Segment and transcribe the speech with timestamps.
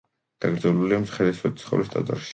[0.45, 2.29] დაკრძალულია მცხეთის სვეტიცხოვლის ტაძარში.